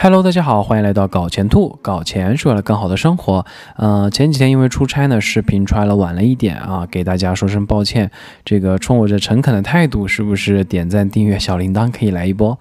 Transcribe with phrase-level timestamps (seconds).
[0.00, 1.76] Hello，大家好，欢迎来到搞钱兔。
[1.82, 3.44] 搞钱是为了更好的生活。
[3.74, 8.08] 呃，前几天因为出差呢，视频出来了晚了一点啊，给大家说声抱歉。
[8.44, 12.56] 这个冲我这诚恳的态度，是不是点赞、订阅、小铃铛可以来一波？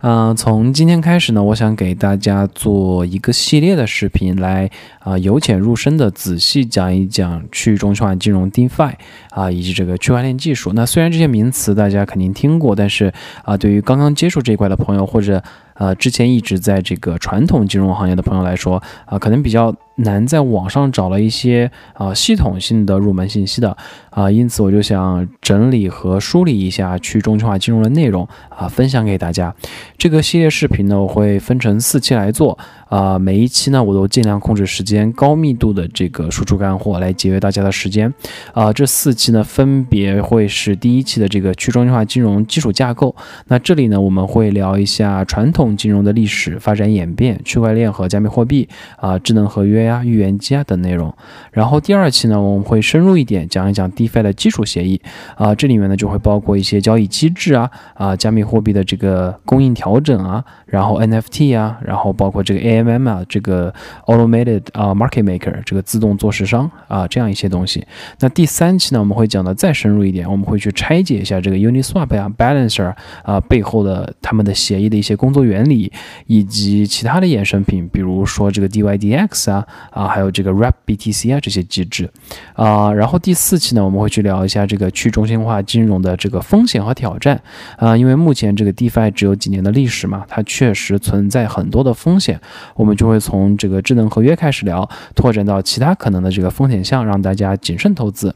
[0.00, 8.92] 嗯，从今天开始呢，我想给大家做一个系列的视频，来啊由浅入深的仔细讲一讲去中心化金融 DeFi
[9.30, 10.72] 啊，以及这个区块链技术。
[10.74, 13.12] 那虽然这些名词大家肯定听过，但是
[13.44, 15.40] 啊，对于刚刚接触这一块的朋友或者
[15.74, 23.76] 呃，之前一直在这个传统金融行业的朋友来说，啊，可能比较难在网上找了一些啊系统性的入门信息的
[24.10, 29.54] 啊，因此我就想整理和梳理一下去中心化金融的内容啊，分享给大家。
[29.98, 38.12] 这个系列视频呢，我会分成四期来做啊，每一期呢，我都尽量控制时间，高密度的这个输出干货，来节约大家的时间
[38.52, 38.72] 啊。
[38.72, 43.14] 这四期呢，分别会是第一期的这个去中心化金融基础架构，
[43.48, 45.62] 那这里呢，我们会聊一下传统。
[45.82, 51.14] 金融的历史发展演变、区块链和加密货币啊、智能合约呀、预言机啊等内容。
[51.52, 55.00] 然后第二期呢，我们会深入一点讲一讲 DeFi 的基础协议
[55.36, 63.72] 啊，这里面呢就会包括一些交易机制啊、啊加密货币的这个供应调整啊，然后 NFT 啊，然后包括这个 AMM 啊，这个
[64.06, 67.86] Automated 啊 Market Maker 这个自动做市商啊这样一些东西。
[68.20, 75.42] 那第三期呢，我们会讲的再深入一点，我们会去拆解一下这个 Uniswap 呀、Balancer 啊背后的他们的协议的一些工作。
[75.42, 75.92] 原理
[76.28, 82.10] 以及其他的衍生品，比如说这个 DYDX 啊啊，还有这个 Wrap BTC 啊这些机制
[82.54, 82.92] 啊。
[82.92, 87.40] 然后第四期呢，我们会去聊一下这个去中心化金融的这个风险和挑战
[87.76, 87.96] 啊。
[87.96, 92.40] 因为目前这个 DeFi 只有几年的历史嘛，它确实存在很多的风险。
[92.74, 98.34] 我们就会从这个智能合约开始聊，拓展到其他可能的这个风险项，让大家谨慎投资。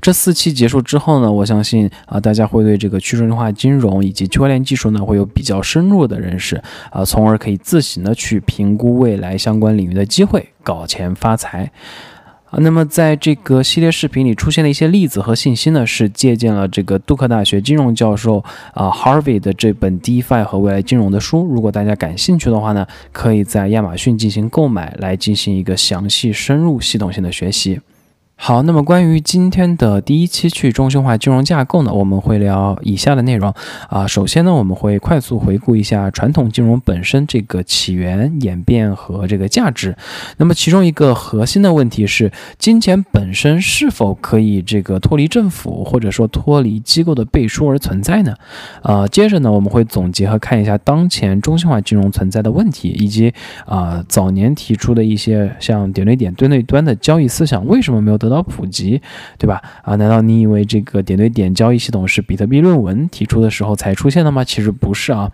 [0.00, 11.70] 这四期结束之后呢，我相信啊，大家会对这个去中心化金融以及区块链技术呢，会有比较深入的认识啊，从而可以自行的去评估未来相关领域的机会，搞钱发财
[12.50, 12.58] 啊。
[12.60, 18.42] 那么在这个系列视频里出现的一些例子和信息呢，是借鉴了这个杜克大学金融教授
[18.72, 21.44] 啊 Harvey 的这本 DeFi 和未来金融的书。
[21.44, 27.80] 如果大家感兴趣的话呢，可以在亚马逊进行购买，来进行一个详细、深入、系统性的学习。
[28.38, 33.52] 好，那么关于今天的第一期去中心化金融架构呢，我们会聊以下的内容
[33.88, 34.06] 啊。
[34.06, 39.96] 首先呢，我们会快速回顾一下传统金融本身这个起源、演变和这个价值。
[40.36, 48.34] 那么其中一个核心的问题是，金钱本身是否可以这个脱离政府或者说脱离机构的背书而存在呢？
[48.82, 53.32] 啊，接着呢，我们会总结和看一下当前中心化金融存在的问题，以及
[53.64, 58.25] 啊早年提出的一些像点对点、对内端的交易思想为什么没有。
[58.28, 59.00] 得到普及，
[59.38, 59.62] 对吧？
[59.82, 64.42] 啊，难道你以为这个点对点交易系统是比特币论文提出的时候才出现的吗？
[64.44, 65.30] 其实不是啊，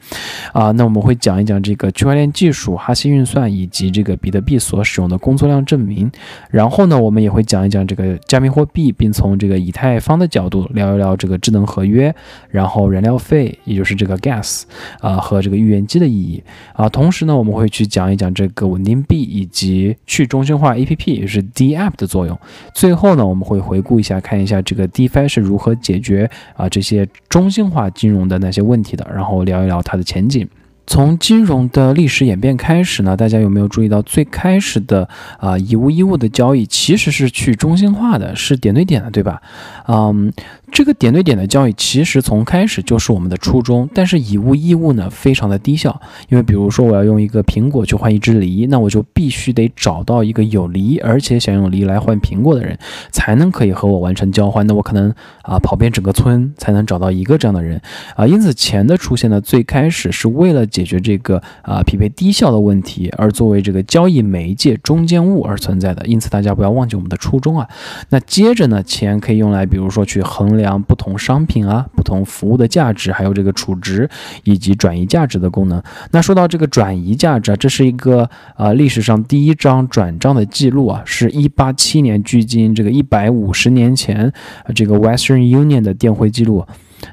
[0.52, 6.10] 啊，那我们会讲一讲这个区块链技术、哈希运算以及这个比特币所使用的工作量证明。
[6.50, 12.14] 然后呢，我们也会讲一讲这个加密货币，并从这个以太坊的角度聊一聊这个智能合约，
[12.50, 14.62] 然后燃料费，也就是这个 gas
[15.00, 16.42] 啊和这个预言机的意义
[16.74, 16.88] 啊。
[16.88, 22.38] 同时呢，我们会去讲一讲这个稳定币以及去中心化 APP，也是 DApp 的作用。
[22.82, 30.48] 最后呢，我们会回顾一下，看一下这个 DeFi 是如何解决啊这些中心化金融的那些问题的，然后聊一聊它的前景。
[30.84, 39.40] 从金融的历史演变开始呢，大家有没有注意到最开始的啊以物易物的交易其实是去中心化的，是点对点的，对吧？
[39.86, 40.32] 嗯。
[40.72, 46.00] 这个点对点的交易其实从开始就是我们的初衷，但是以物易物呢非常的低效，
[46.30, 52.78] 因为比如说我要用一个苹果去换一只梨，那我就必须得找到一个有梨而且想用梨来换苹果的人，
[53.10, 54.66] 才能可以和我完成交换。
[54.66, 57.78] 那我可能啊跑遍整个村才能找到一个这样的人
[58.16, 66.06] 啊，因此钱的出现呢，最开始是为了解决这个啊匹配低效的问题，而作为这个交易媒介中间物而存在的。
[66.06, 67.68] 因此大家不要忘记我们的初衷啊。
[68.08, 70.61] 那接着呢，钱可以用来比如说去衡量。
[70.62, 74.08] 量不同商品啊，不同服务的价值，还有这个储值
[74.44, 75.82] 以及转移价值的功能。
[76.12, 84.32] 那说到这个转移价值啊，这是一个呃历史上第一张转账的记录啊，是一八七年，距今这个一百五十年前，
[84.74, 86.64] 这个 Western Union 的电汇记录。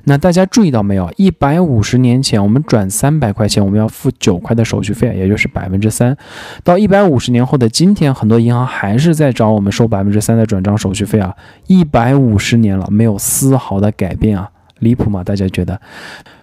[0.03, 1.12] 那大家注意到没有？
[1.18, 6.15] 一百五十年前，我们转三百块钱，我们要付九块的手续费，也就是百分之三。
[6.63, 11.36] 到一百五十年后的今天，很多银行还是在找我们收百分之三的转账手续费啊！
[11.68, 14.50] 一百五十年了，没有丝毫的改变啊，
[14.80, 15.24] 离谱吗？
[15.24, 15.80] 大家觉得？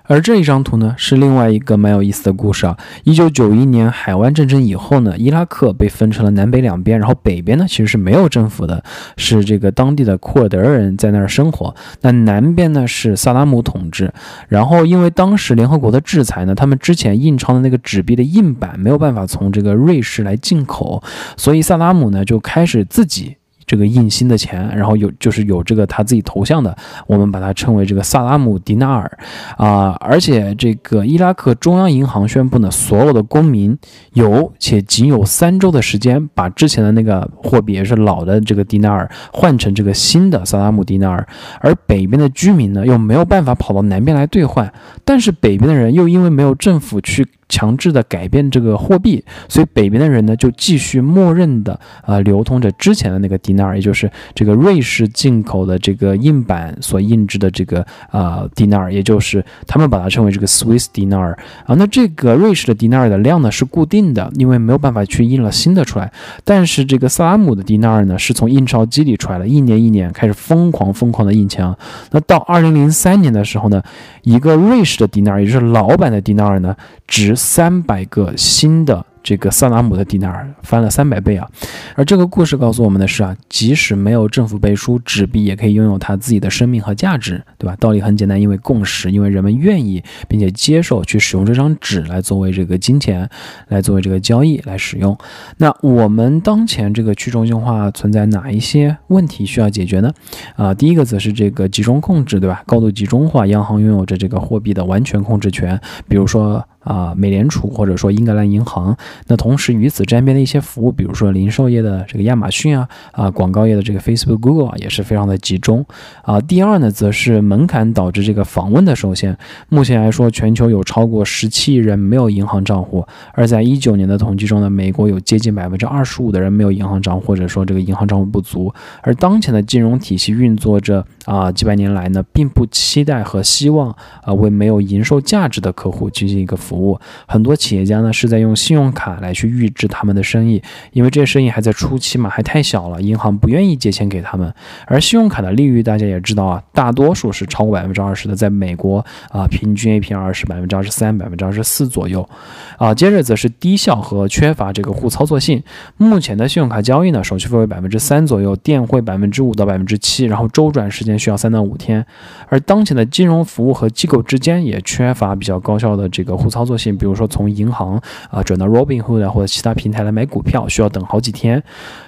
[0.09, 2.77] 而这一张图呢，是另外一个蛮有意思的故事啊。
[3.05, 8.83] 一九九一年海湾战争以后呢，伊拉克被分成了南北两边，然后北边呢其实是没有政府的，
[9.17, 11.75] 是这个当地的库尔德人在那儿生活。
[12.01, 14.13] 那南边呢是萨达姆统治。
[14.49, 21.03] 然后因为当时联合国的制裁呢，他们之前印钞的那个纸币的印版没有办法从这个瑞士来进口，
[21.37, 23.37] 所以萨达姆呢就开始自己。
[23.67, 26.77] 这个印新的钱，然后有就是有这个他自己头像的，
[27.07, 29.19] 我们把它称为这个萨拉姆迪纳尔
[29.57, 33.77] 啊，而且这个伊拉克中央银行宣布呢，所有的公民
[34.13, 41.27] 有且仅有三周的时间，把之前的那个货币也是老的这个迪纳尔换成这个新的萨拉姆迪纳尔，
[41.61, 44.73] 而北边的居民呢又没有办法跑到南边来兑换，
[45.05, 47.27] 但是北边的人又因为没有政府去。
[47.49, 61.33] 强制的改变这个货币，所以北边的人呢就继续默认的啊流通着之前的那个迪纳尔，也就是这个瑞士进口的这个印版所印制的这个啊迪纳尔，也就是他们把它称为这个 Swiss dinar
[61.65, 61.75] 啊。
[61.77, 66.13] 那这个瑞士的迪纳尔的量呢是固定的，因为没有办法去印了新的出来。
[66.45, 71.77] 但是这个萨拉姆的迪纳尔呢是从印钞机里出来了，一年一年开始疯狂疯狂的印钱啊。
[72.11, 73.83] 那到二零零三年的时候呢，
[74.23, 76.75] 一个瑞士的迪纳尔，也就是老版的迪纳尔呢，
[77.07, 79.05] 值三百个新的。
[79.27, 81.51] 这个萨达姆的迪纳尔翻了三百倍啊！
[81.97, 87.75] 而这个故事告诉我们的是啊，即使没有政府背书，纸币也可以拥有它自己的生命和价值，对吧？
[87.81, 93.29] 道理很简单，因为共识，因为人们愿意并且接受去使用这张纸来作为这个金钱，
[93.67, 95.19] 来作为这个交易来使用。
[95.57, 100.13] 那我们当前这个去中心化存在哪一些问题需要解决呢？
[100.55, 102.63] 啊，第一个则是这个集中控制，对吧？
[102.65, 106.65] 高度集中化，央行拥有着这个货币的完全控制权，比如说。
[106.87, 108.97] 啊，美联储或者说英格兰银行，
[109.27, 115.85] 那同时与此沾边的一些服务，比如说零售业的这个亚马逊啊，啊，广告业的这个 Facebook、Google 啊，也是非常的集中。
[116.23, 119.37] 啊，第二呢，则是门槛导致这个访问的受限。
[119.69, 128.73] 目前来说，全球有超过十七亿人没有银行账户，而在一九年的统计中呢，美国有接近百分之二十五的人没有银行账户，或者说这个银行账户不足。
[129.03, 133.91] 而当前的金融体系运作着啊，几百年来呢，并不期待和希望
[134.23, 136.76] 啊，为没有营收价值的客户进行一个服。
[136.77, 140.63] 服务很多企业家呢是在用信用卡来去预支他们的生意，
[140.93, 144.53] 因为这些生意还在初期嘛，还太小了，银行不愿意借钱给他们。
[144.87, 148.99] 而信用卡的利率大家也知道啊，大多数是超过百分之二十的，在美国
[149.31, 152.29] 啊，平均 APR 是百分之二十三、百分之二十四左右
[152.77, 152.93] 啊。
[152.93, 155.63] 接着则是低效和缺乏这个互操作性。
[155.97, 162.05] 目前的信用卡交易呢，手续费为百分之三左右，电汇百分之五到百分之七，然后周转时间需要三到五天。
[162.51, 166.66] 而当前的金融服务和机构之间也缺乏比较高效的这个互操。
[166.67, 167.99] 作性，比如说从银行
[168.29, 171.63] 啊转到 Robinhood 或者其他平台来买股票，需要等好几天。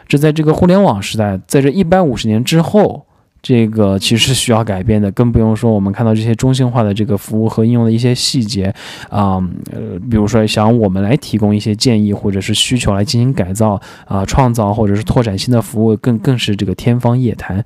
[0.09, 3.05] 这在这个互联网时代，在这一百五十年之后，
[3.41, 5.11] 这个其实需要改变的。
[5.13, 8.75] 更不用说我们看到这些中心化的这个服务和应用的一些细节
[9.09, 9.39] 啊，
[9.71, 17.65] 呃，比如说想我们来提供一些建议或者是需求来进行改造啊，创造或者是拓展新的服务，更更是这个天方夜谭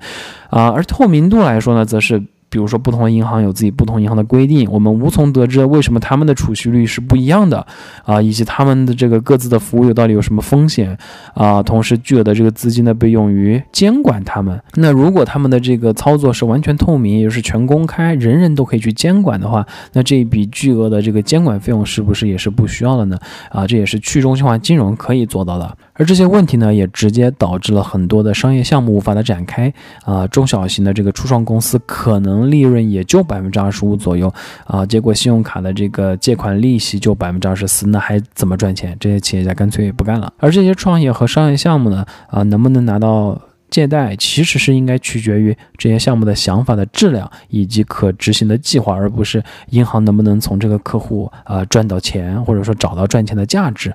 [0.49, 0.69] 啊。
[0.69, 2.21] 而透明度来说呢，则是。
[2.53, 7.65] 比如说，不同的银行有自己不同银行的规定，我们无从得知为什么他们的储蓄率是不一样的
[8.05, 10.95] 啊，以及他们的这个各自的服务有到底有什么风险
[11.33, 11.63] 啊？
[11.63, 14.61] 同时，巨额的这个资金呢被用于监管他们。
[14.75, 23.17] 那如果他们的这个操作是完全透明，也就是全公开，人人都可以去监管的话，那这一笔巨额的这个监管费用是不是也是不需要的呢？
[23.49, 25.75] 啊，这也是去中心化金融可以做到的。
[25.93, 29.71] 而这些问题呢，也直接导致了很多的商业项目无法的展开
[30.03, 34.33] 啊，中小型的这个初创公司可能利润也就百分之二十五左右
[34.65, 38.97] 啊，结果信用卡的这个借款利息就百分之二十四，那还怎么赚钱？
[38.99, 40.33] 这些企业家干脆不干了。
[40.37, 43.39] 而这些创业和商业项目呢，啊，能不能拿到？
[43.73, 53.91] 借贷其实是应该取决于这些项目的想法的质量以及可执行的计划，而不是银行能不能从这个客户啊赚到钱，或者说找到赚钱的价值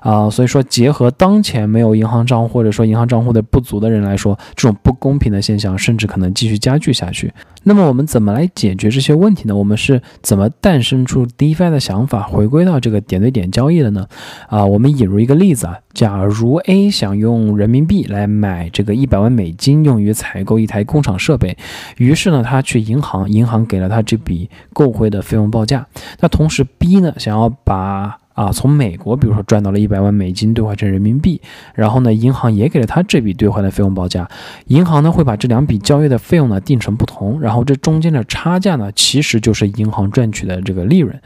[0.00, 0.28] 啊。
[0.28, 7.32] 所以说，结合当前没有银行账户或者说银行账户的不足的人来说，这种不公平的现象甚至可能继续加剧下去。
[7.62, 9.54] 那么我们怎么来解决这些问题呢？
[9.54, 14.06] 我们是怎么诞生出 DeFi 的想法，回归到这个点对点交易的呢？
[14.48, 21.56] 啊，我们引入一个例子啊，假如 A 想用人民币来买这个一百万美金，用于采购一台工厂设备，
[21.98, 25.86] 于是呢，他去银行，银行给了他这笔购汇的费用报价。
[26.20, 31.40] 那同时 B 呢，想要把啊，从美国比如说赚到了一百万美金兑换成人民币，
[31.74, 34.26] 然后呢，银行也给了他这笔兑换的费用报价，
[34.68, 41.20] 银行呢会把这两笔交易的费用呢定成不同，然后这中间的差价呢其实就是银行赚取的这个利润。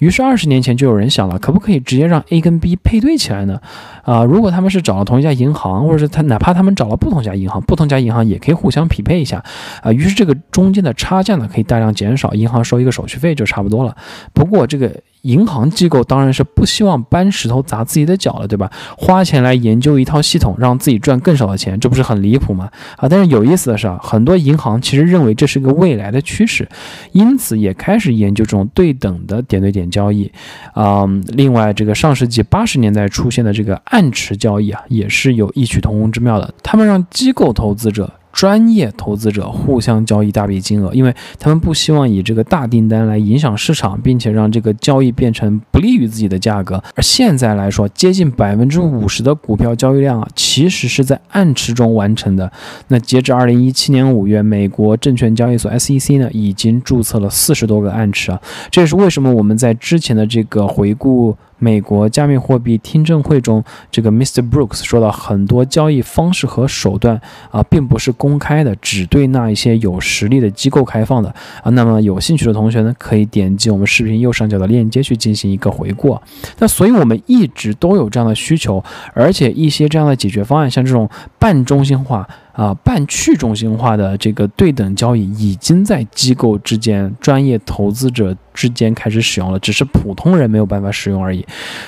[0.00, 3.60] 于是二十年前就有人想了，可不可以直接让 A 跟 B 配对起来呢？
[4.02, 9.42] 啊，如果他们是找了同一家银行，或者是他哪怕他们找了不同家银行，不同家银行也可以互相匹配一下
[9.82, 9.92] 啊。
[9.92, 13.96] 于是这个中间的差价呢可以大量减少，银行收一个手续费就差不多了。
[14.34, 14.94] 不过这个。
[15.28, 18.70] 银行机构当然是不希望搬石头砸自己的脚了，对吧？
[18.96, 22.70] 花钱来研究一套系统，让自己赚更少的钱，这不是很离谱吗？
[22.96, 23.06] 啊！
[23.08, 26.66] 但是有意思的是啊，很多银行其实认为这是个未来的趋势，
[27.12, 30.30] 因此也开始研究这种对等的点对点交易。
[30.72, 36.54] 啊，另外这个上世纪八十年代出现的这个暗池交易啊，也是有异曲同工之妙的。
[36.62, 38.10] 他们让机构投资者。
[38.38, 46.80] 专业投资者互相交易大笔金额，因为他们不希望以这个大订单来影响市场，并且让这个交易变成不利于自己的价格。
[46.94, 52.52] 而现在来说，接近百分之五十的股票交易量啊，其实是在暗池中完成的。
[52.86, 58.40] 那截至二零一七年五月，美国证券交易所 SEC 呢，已经注册了四十多个暗池啊。
[58.70, 61.36] 这也是为什么我们在之前的这个回顾。
[61.58, 64.48] 美国加密货币听证会中，这个 Mr.
[64.48, 71.70] Brooks 说到，很多交易方式和手段啊，并不是公开的，只对那一些有实力的机构开放的啊。
[71.70, 76.18] 那么有兴趣的同学呢，可以点击我们视频右上角的链接去进行一个回顾。
[76.58, 82.28] 那所以我们一直都有这样的需求，而且一些这样的解决方案，像这种半中心化。
[82.58, 91.46] 啊，半去中心化的这个对等交易已经在机构之间、专业投资者之间开始使用了，只是普通人没有办法使用而已。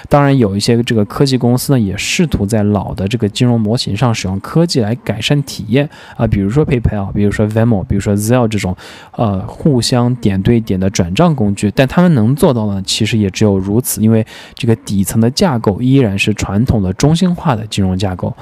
[0.09, 8.77] 当然，有一些这个科技公司呢，也试图在老的这个金融模型上使用科技来改善体验啊，比如说 PayPal，比如说 Venmo，比如说 Zelle 这种，
[9.17, 11.73] 呃，互相点对点的转账工具。
[11.75, 14.25] 但他们能做到呢，其实也只有如此，因为
[14.55, 18.33] 这个底层的架构依然是传统的中心化的金融架构。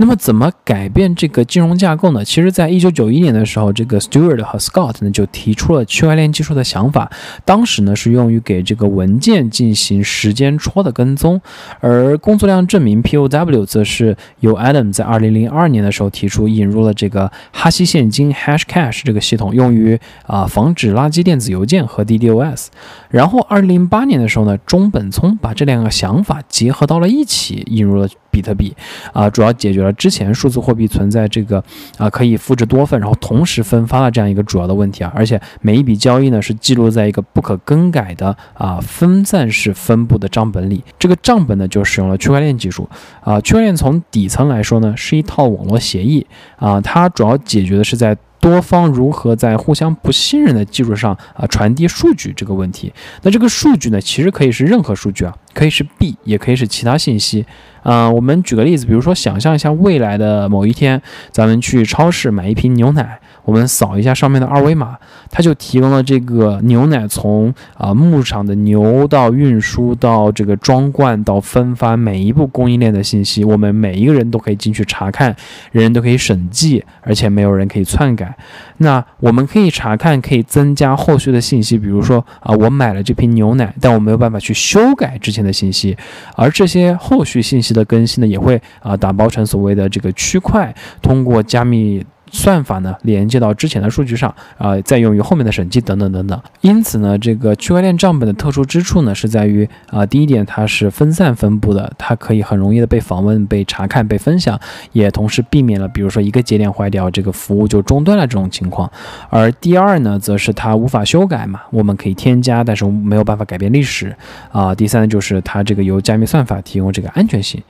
[0.00, 2.24] 那么怎么改变这个金融架构呢？
[2.24, 7.10] 其实，在一九九一年的时候，这个 Stewart 和 Scott 呢就提出了区块链技术的想法。
[7.44, 11.40] 当时呢是用于给这个文件进行时间戳的跟踪，
[11.80, 22.68] 而工作量证明 POW 则是由 Adam 在二零零二年的时候提出，引入了这个哈希现金 Hashcash 这个系统，用于啊防止垃圾电子邮件和 DDoS。
[23.10, 28.08] 然后二零零八年的时候呢，中本聪把这两个想法结合到了一起，引入了。
[28.38, 28.72] 比特币
[29.12, 31.62] 啊，主要解决了之前数字货币存在这个
[31.96, 35.12] 啊可以复制多份，然后同时分发的这样一个主要的问题啊。
[35.14, 40.84] 而且每一笔交易呢是记录在一个不可更改的啊分散式分布的账本里。
[40.98, 42.88] 这个账本呢就使用了区块链技术
[43.20, 43.40] 啊。
[43.40, 46.24] 区块链从底层来说呢是一套网络协议
[46.56, 48.16] 啊，它主要解决的是在。
[48.40, 52.92] 多方如何在互相不信任的基础上啊传递数据这个问题？
[53.22, 57.44] 那这个数据呢，其实可以是任何数据啊，可以是币，也可以是其他信息。
[57.82, 61.00] 啊，我们举个例子，比如说想象一下未来的某一天，
[61.32, 63.18] 咱们去超市买一瓶牛奶。
[63.44, 64.98] 我们扫一下上面的二维码，
[65.30, 75.34] 它就提供了这个牛奶从啊牧场的牛到运输到这个装罐到分发每一步供应链的信息，我们每一个人都可以进去查看，
[75.72, 78.36] 人人都可以审计，而且没有人可以篡改。
[78.78, 85.96] 那我们可以查看，可以增加后续的信息，比如说啊，我买了这瓶牛奶，但我没有办法去修改之前的信息，
[86.36, 92.04] 而这些后续信息的更新呢，也会啊打包成所谓的这个区块，通过加密。
[92.30, 96.40] 算法呢，连接到之前的数据上，啊，再用于后面的审计等等等等。
[96.60, 104.58] 因此呢，这个区块链账本的特殊之处呢，是在于啊，第一点它是分散分布的，它可以很容易的被访问、被查看、被分享，
[104.92, 108.90] 也同时避免了比如说一个节点坏掉，这个服务就中断了这种情况。
[109.30, 114.14] 而第二呢，则是它无法修改嘛，我们可以添加，但是没有办法改变历史
[114.52, 114.74] 啊。
[114.74, 117.62] 第三呢，就是它这个由加密算法提供这个安全性。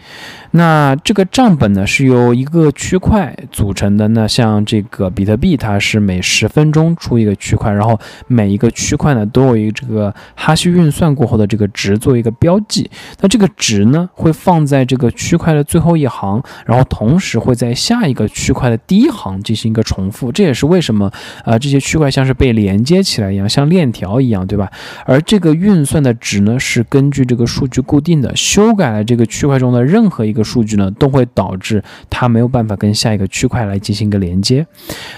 [0.51, 4.48] 那这个账本呢，是由一个区块组成的，那像。
[4.49, 12.91] 像这个比特币，它是每十分钟出一个区块，然后每一个区块呢都有一个这个哈希运算过后的这个值做一个标记。
[13.21, 20.33] 那这个值呢会放在这个区块的最后一行，然后同时会在下一个区块的第一行进行一个重复。
[20.33, 21.13] 这也是为什么
[21.45, 24.71] 啊这些区块像是被连接起来一样，像链条一样，对吧？
[25.05, 34.38] 而这个运算的值呢是根据这个数据固定的，修改了这个区块中的任何一个数据呢，都会导致它没有办法跟下一个区块来进行一个连。
[34.39, 34.67] 连接。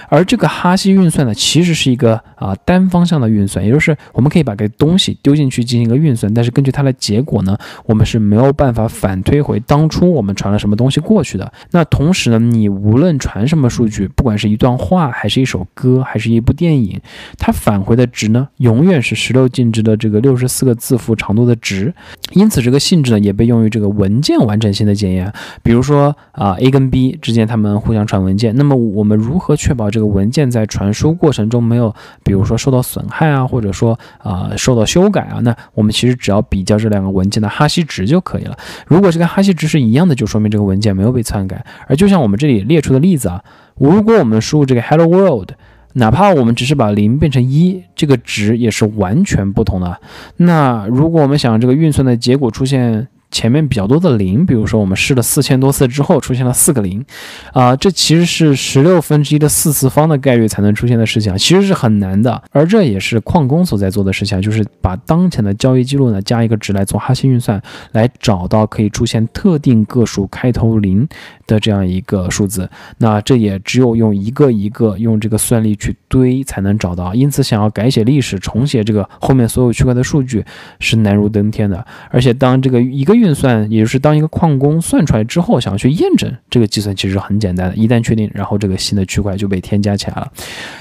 [0.08, 11.52] 而这个哈希运算呢，其实是一个啊单方向的运算，也就是我们可以把个东西丢进去进行一个运算，但是根据它的结果呢，我们是没有办法反推回当初我们传了什么东西过去的。
[11.70, 17.00] 那同时呢，你无论传什么数据，不管是一段话，还是一首歌，还是一部电影，
[17.38, 21.92] 它返回的值呢，永远是十六进制的这个六十四个字符长度的值。
[22.32, 25.32] 因此，这个性质呢，也被用于这个文件完整性的检验。
[25.62, 35.40] 比如说啊，A 跟 B 之间他们互相传文件，那么我们我们如何确保这个文件在传输过程中没有，比如说受到损害啊，或者说啊受到修改啊？
[35.42, 38.56] 那我们其实只要比较这两个文件的哈希值就可以了。
[38.86, 41.66] 如果这个哈希值是一样的，就说明这个文件没有被篡改。
[41.88, 43.42] 而就像我们这里列出的例子啊，
[43.74, 45.50] 如果我们输入这个 Hello World，
[45.94, 49.98] 哪怕我们只是把零变成一，这个值也是完全不同的。
[50.36, 57.04] 那如果我们想这个运算的结果出现，前面比较多的零，比如说我们试了四千多次之后出现了四个零，
[57.52, 62.42] 啊，这其实是十六分之一的四次方的概率才能出现的事情，其实是很难的。
[62.50, 67.60] 而这也是矿工所在做的事情，就是把当前的交易记录呢加一个值来做哈希运算，
[67.92, 71.06] 来找到可以出现特定个数开头零
[71.46, 72.68] 的这样一个数字。
[72.98, 77.14] 那这也只有用一个一个用这个算力去堆才能找到。
[77.14, 80.44] 因此，想要改写历史、重写这个后面所有区块的数据
[80.78, 81.84] 是难如登天的。
[82.10, 87.76] 而且，当这个一个运算，也就是当一个矿工算出来之后，想要去验证这个计算，其实很简单的。
[87.76, 90.32] 一旦确定，然后这个新的区块就被添加起来了。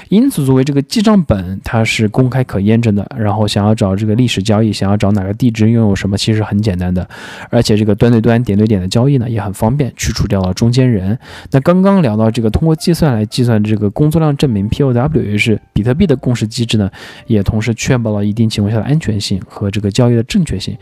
[0.08, 3.06] 因此，作为这个记账本，它是公开可验证的。
[3.16, 7.06] 然后，想要找这个历史交易，想要找哪个地址拥有什么，其实很简单的。
[7.50, 11.18] 而且，这个端对端、点对点的交易呢，也很方便，去除掉了中间人。
[11.50, 16.90] 那刚刚聊到这个通过计算来计算这个工作量证明 （POW），也是比特币的共识机制呢，
[17.26, 20.76] 也同时确保了一定情况下的安全性和这个交易的正确性。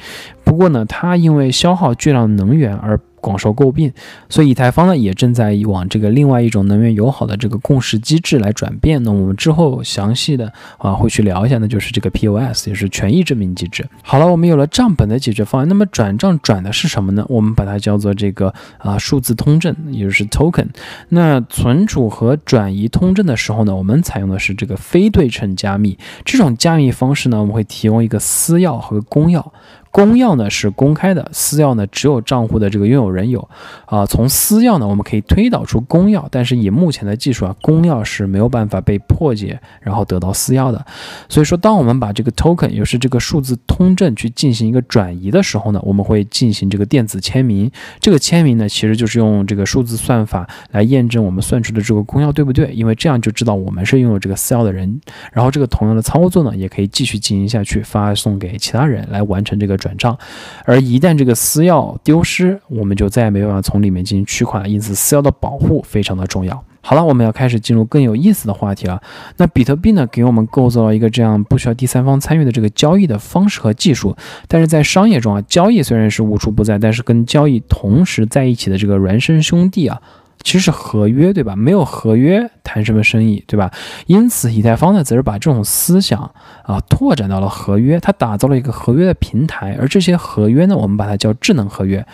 [0.45, 2.99] 不过呢，它因为消耗巨量能源而。
[3.21, 3.93] 广受诟病，
[4.29, 9.03] 所以以太坊呢也正在往这个另外一种能源友好的这个共识机制来转变。
[9.03, 13.85] 那我们之后详细的啊会去聊一下，那就是这个 POS，也是权益证明机制。
[14.03, 17.27] 好了，我们有了账本的解决方案，那么转账转的是什么呢？
[17.29, 20.69] 我们把它叫做这个啊数字通证，也就是 token。
[21.09, 25.99] 那存储和转移通证的时候呢，我们采用的是这个非对称加密。
[26.25, 29.45] 这种加密方式呢，我们会提供一个私钥和公钥。
[29.91, 33.49] 公钥呢是公开的，私钥呢只有账户的这个拥有人有。
[33.87, 40.85] 啊，从私钥呢我们可以推导出公钥，但是以目前的技术啊，公钥是没有办法被破解，然后得到私钥的。
[41.29, 47.71] 所以说，当我们把这个 token，也就是这个数字通证去进行一个转移的时候呢，我们会进行这个电子签名。
[47.99, 55.01] 这个签名呢，其实就是用这个数字算法来验证我们算出的这个公钥对不对，因为这样就知道我们是拥有这个私钥的人。
[55.33, 59.78] 然后这个同样的操作呢，也可以继续进行下去，发送给其他人来完成这个。
[59.79, 60.19] 转账，
[60.67, 64.71] 而一旦这个私钥丢失，我们就再也没办法从里面进行取款。
[64.71, 66.63] 因此，私钥的保护非常的重要。
[66.81, 69.01] 好了，我们要开始进入更有意思的话题了。
[69.37, 74.17] 那比特币呢，给我们构造了一个这样不需要第三方参与的这个交易的方式和技术。
[74.47, 80.01] 但是在商业中啊，交易虽然是无处不在，但是跟交易同时在一起的这个孪生兄弟啊。
[80.43, 81.55] 其实是合约，对吧？
[81.57, 83.71] 没有合约谈什么生意，对吧？
[84.07, 86.21] 因此，以太坊呢，则是把这种思想
[86.65, 89.77] 啊拓展到了合约，它打造了一个合约的平台。
[89.81, 92.07] 而这些合约呢，我们把它叫智能合约。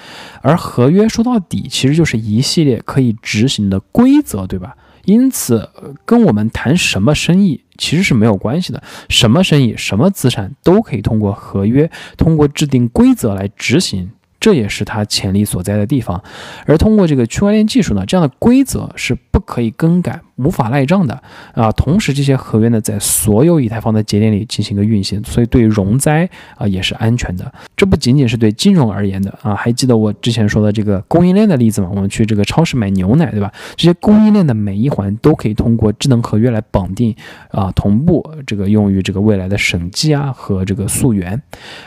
[0.42, 4.76] 而合约说到底，其实就是一系列可以执行的规则，对吧？
[5.04, 5.68] 因此，
[6.06, 8.82] 跟我们谈什么生意其实是没有关系的。
[9.10, 14.10] 什么生意、什么资产都可以通过合约，通过制定规则来执行。
[14.44, 16.22] 这也是它潜力所在的地方，
[16.66, 20.20] 而通过这个区块链技术呢，这样的规则是不可以更改。
[20.36, 27.52] 无法赖账的啊，同时这些合约呢，在所有以太坊的节点里进行一个运行，所以对容灾啊也是安全的。
[27.76, 31.88] 这不仅仅是对金融而言的啊，还记得我之前说的这个供应链的例子吗？
[31.94, 33.52] 我们去这个超市买牛奶，对吧？
[33.76, 37.14] 这些供应链的每一环都可以通过智能合约来绑定
[37.50, 41.40] 啊，同步这个用于这个未来的审计啊和这个溯源。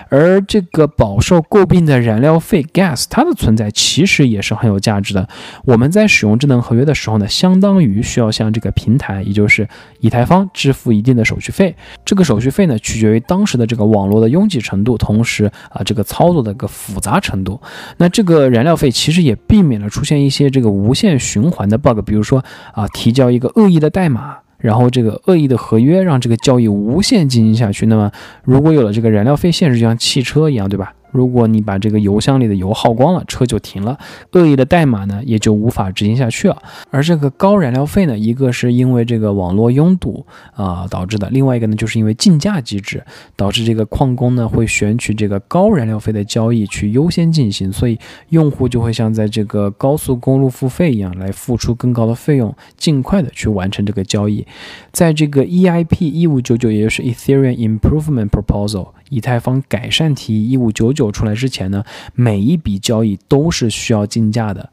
[0.08, 5.28] 而这个饱受诟病的燃料费 gas，它的存在其实也是很有价值的。
[5.66, 8.32] 我们在使用智能合约的时候呢，相当于需要。
[8.38, 9.68] 向这个平台，也就是
[10.00, 11.76] 以太坊支付一定的手续费。
[12.06, 17.60] 这个手续费呢，取决于当时的这个网络的拥挤程度，同时啊，这个操作的一个复杂程度。
[17.98, 27.88] 那这个燃料费其实也避免了出现一些这个无限循环的 bug，比如说啊，提交一个恶意的代码，然后这个恶意的合约让这个交易无限进行下去。
[27.88, 28.12] 那么
[28.44, 30.94] 如果有了这个燃料费限制，就像汽车一样，对吧？
[31.12, 33.98] 如果你把这个油箱里的油耗光了，车就停了，
[34.34, 36.62] 恶意的代码呢也就无法执行下去了。
[36.90, 43.04] 而这个高燃料费呢，一个是因为这个网络拥堵啊导致的，另外一个呢就是因为竞价机制
[43.36, 47.98] 导致这个矿工呢会选取这个高燃料费的交易去优先进行，所以
[48.30, 54.46] 用户就会像在这个高速公路付费一样来付出更高的费用，尽快的去完成这个交易。
[54.92, 58.90] 在这个 EIP 一五九九，也就是 Ethereum Improvement Proposal。
[59.10, 64.70] 以太坊改善提议一五九九出来之前呢，每一笔交易都是需要竞价的，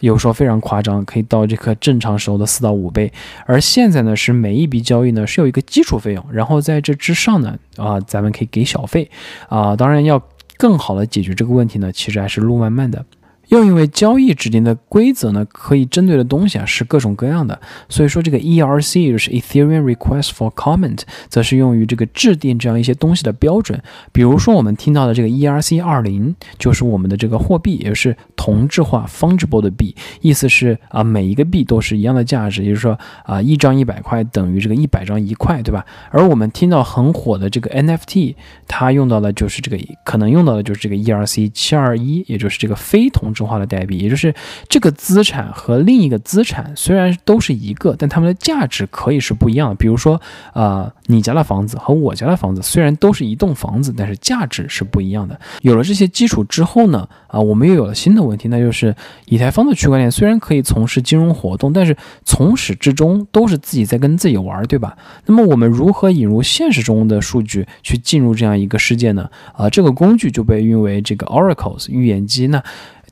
[0.00, 3.12] 有时候非常夸张，可以到这个正常时候的四到五倍。
[3.46, 9.10] 而现在呢，是每一笔交易呢是有一个基础费用，然后在这之上呢，啊，咱们可以给小费，
[9.48, 10.22] 啊，当然要
[10.56, 13.04] 更好的解决这个问题呢，其实还是路漫漫的。
[13.48, 23.80] 又因为交易指定的规则呢，可以针对的东西啊是各种各样的，所以说这个 ERC 就是 Ethereum Request for Comment，则是用于这个制定这样一些东西的标准。
[24.10, 35.86] 比如说我们听到的这个 ERC 二零，就是我们的这个货币，也是同质化 fungible 的币，意思是啊每一个币都是一样的价值，也就是说啊一张一百块等于这个一百张一块，对吧？
[36.10, 38.34] 而我们听到很火的这个 NFT，
[38.66, 43.32] 它用到的就是这个可能用到的就是这个 ERC 七二一，也就是这个非同。
[43.36, 44.34] 中化的代币，也就是
[44.68, 49.74] 这个资产和另一个资产虽然都是一个，但它们的价值可以是不一样的。
[49.76, 50.20] 比如说，
[50.54, 55.38] 呃，你家的房子和我家的房子虽然都是一栋房子，但是价值是不一样的。
[55.60, 58.94] 有了这些基础之后呢，啊，我们又有了新的问题，那就是
[59.26, 64.96] 以太坊的区块链虽然可以从事金融活动，但是从始至终都是自己在跟自己玩，对吧？
[65.26, 69.28] 那么我们如何引入现实中的数据去进入这样一个世界呢？
[69.52, 72.46] 啊，这个工具就被誉为这个 Oracles 预言机。
[72.46, 72.62] 那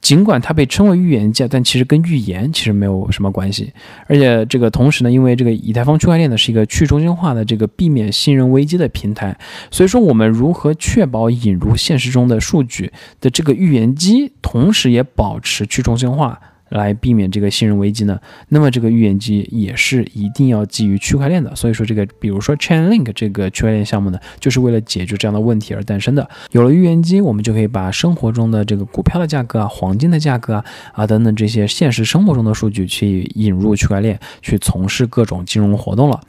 [0.04, 3.72] 尽管它被称为预言家，但其实跟预言其实没有什么关系。
[4.06, 9.34] 而且这个同时呢，因为这个以太坊区块链呢是一个去中心化的这个避免信任危机的平台，
[9.70, 16.38] 所以说我们如何确保引入现实中的数据的这个预言机，同时也保持去中心化。
[16.70, 18.18] 来避免这个信任危机呢？
[18.48, 21.54] 那么这个预言机也是一定要基于区块链的。
[21.54, 26.28] 所以说这个，比如说 Chainlink 这个区块链项目呢，就是为了解决这样的问题而诞生的。
[26.52, 36.20] 有了预言机，我们就可以把生活中的这个股票的价格啊、黄金的价格啊啊等等这些现实生活中的数据去引入区块链，去从事各种金融活动了。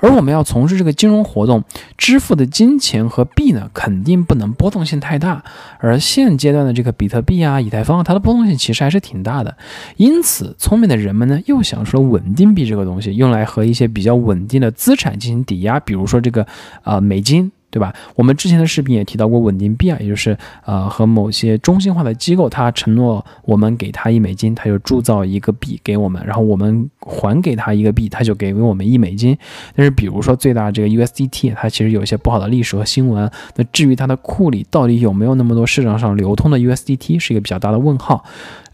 [0.00, 1.64] 而我们要从事这个金融活动，
[1.96, 5.42] 支付的金钱和币呢，肯定不能波动性太大。
[5.78, 9.56] 而现阶段的这个比特币啊、以太坊，它的波动性其实还是挺大的。
[9.96, 16.46] 因此，聪明的人们呢，又想出了稳定币这个东西，用来和一些比较稳定的资产进行抵押，比如说这个
[16.82, 17.50] 啊美金。
[17.70, 17.92] 对吧？
[18.14, 29.36] 我们之前的视频也提到过稳定币啊，也就是呃和某些中心化的机构，他承诺我们给他一美金，他就铸造一个币给我们，然后我们还给他一个币，他就给我们一美金。
[29.74, 33.30] 但是比如说最大这个 USDT，它其实有一些不好的历史和新闻。
[33.56, 38.24] 那至于它的库里到底有没有那么多市场上流通的 USDT，是一个比较大的问号。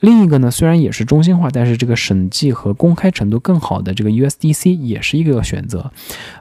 [0.02, 5.88] 另一个呢，虽然也是中心化，但是这个审计和公开程度更好的这个 USDC 也是一个选择，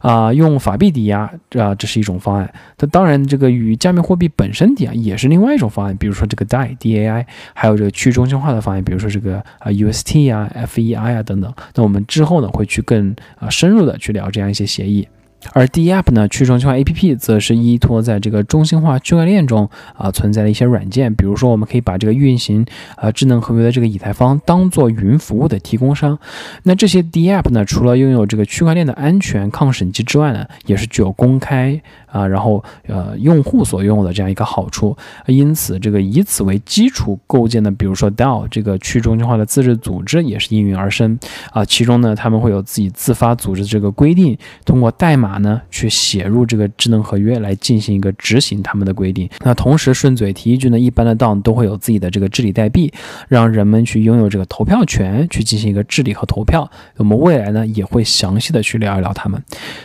[0.01, 2.51] 啊，用法币抵押，啊，这是一种方案。
[2.75, 11.53] 它当然，这个与加密货币本身抵押也是另外一种方案，比如说这个 DAI、DAI，还有这个去中心化的方案，比如说这个啊 UST 啊、FEI 啊等等。
[11.75, 15.07] 那我们之后呢，会去更啊深入的去聊这样一些协议。
[15.53, 26.17] 而 DApp 呢，去中心化 APP 则是依托在这个中心化区块链中啊存在的一些软件，比如说我们可以把这个运行啊智能合约的这个以太坊当做云服务的提供商。
[26.63, 34.95] 那这些 DApp 呢，除了拥有这个区块链的安全抗审计之外呢，也是具有公开啊，然后呃用户所拥有的这样一个好处。
[35.25, 41.17] 因此，这个以此为基础构建的，比如说 DAO 这个去中心化的自治组织也是应运而生
[41.51, 41.65] 啊。
[41.65, 45.30] 其中呢，他们会有自己自发组织这个规定，通过代码。
[45.39, 49.29] 呢，去写入这个智能合约来进行一个执行他们的规定。
[49.41, 52.91] 那同时顺嘴提一句呢，一般的 DAO 都会有自己的这个治理代币，
[53.27, 56.69] 让人们去拥有这个投票权，去进行一个治理和投票。
[56.97, 59.41] 我们未来呢也会详细的去聊一聊他们。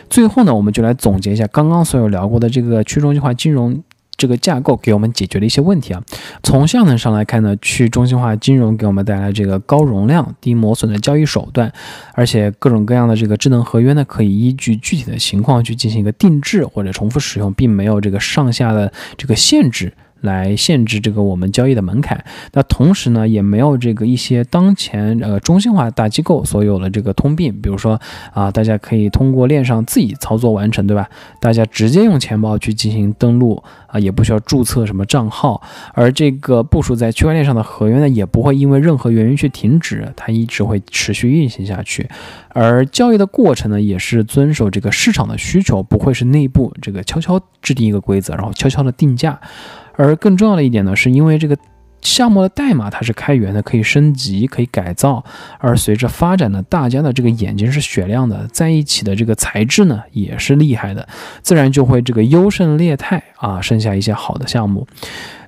[0.09, 3.83] 最后呢，我们就来总结一下刚刚所有聊过的这个去中心化金融。
[4.17, 6.01] 这个架构给我们解决了一些问题啊。
[6.43, 11.71] 从效能上来看呢，去中心化金融给我们带来这个高容量、低磨损的交易手段，
[12.13, 19.93] 而且各种各样的这个智能合约呢，可以依据具体的情况去进行一个定制或者重复使用，并没有这个上下的这个限制。
[20.21, 27.99] 来限制这个我们交易的门槛，那同时呢，也没有这个一些当前呃中心化大机构所有的这个通病，比如说
[28.33, 31.09] 啊，大家可以通过链上自己操作完成，对吧？
[31.39, 35.61] 大家直接用钱包去进行登录啊，也不需要注册什么账号，
[35.93, 42.09] 而这个部署在区块链上的合约呢，也不会因为任何原因去停止，它一直会持续运行下去。
[42.49, 49.39] 而交易的过程呢，也是遵守这个市场的需求，不会是内部这个悄悄制定一个规则，然后悄悄的定价。
[49.97, 51.57] 而更重要的一点呢，是因为这个。
[52.03, 55.21] 项目的代码它是开源的，可以升级，可以改造。
[55.57, 61.05] 而随着发展呢，大家的这个眼睛是雪亮的，在一起的这个材质呢也是厉害的，
[61.41, 64.87] 自然就会这个优胜劣汰啊，剩下一些好的项目。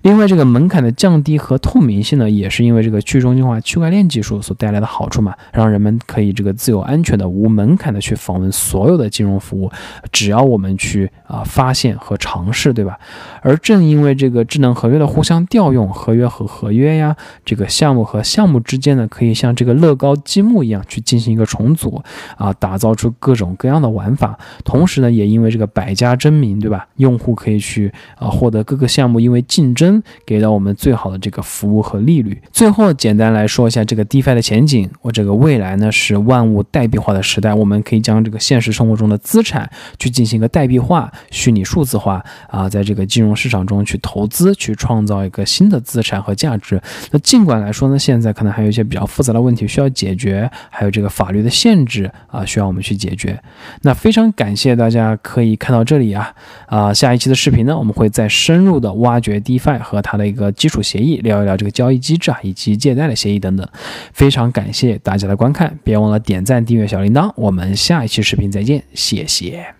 [0.02, 9.70] 另外，这个门槛的降低和透明性呢，也是因为这个去中心化区块链技术所带来的好处嘛，让人们可以这个自由、安全的、无门槛的去访问所有的金融服务，
[10.12, 12.98] 只要我们去啊发现和尝试，对吧？
[13.42, 22.02] 而正因为这个智能合约的互相调用，合约和合约呀，这个项目和项目之间呢，可以像这个乐高积木一样去进行一个重组
[22.38, 24.40] 啊，打造出各种各样的玩法。
[24.64, 26.88] 同时呢，也因为这个百家争鸣，对吧？
[26.96, 29.89] 用户可以去啊获得各个项目因为竞争。
[30.26, 32.42] 给到我们最好的这个服务和利率。
[32.52, 34.90] 最后，简单来说一下这个 DeFi 的前景。
[35.02, 46.82] 我这个未来呢是万物代币化的时代，我们可以将这个现实生活中的资产去进行一个代币化、虚拟数字化啊，在这个金融市场中去投资，去创造一个新的资产和价值。
[47.12, 53.42] 那尽管来说呢，现在可能还有一些比较复杂的问题需要解决，还有这个法律的限制啊，需要我们去解决。
[53.82, 56.34] 那非常感谢大家可以看到这里啊
[56.68, 59.79] 啊，下一期的视频呢，我们会再深入的挖掘 DeFi。
[59.82, 63.68] 和它的一个基础协议聊一聊这个交易机制啊，以及借贷的协议等等。
[64.14, 67.32] 非常感谢大家的观看，别忘了点赞、订阅、小铃铛。
[67.36, 69.79] 我们下一期视频再见，谢谢。